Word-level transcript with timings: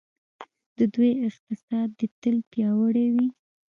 د 0.77 0.79
دوی 0.93 1.11
اقتصاد 1.27 1.87
دې 1.97 2.07
تل 2.21 2.37
پیاوړی 2.51 3.07
وي. 3.13 3.27